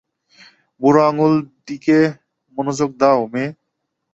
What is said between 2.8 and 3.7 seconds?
দাউ, মেয়ে।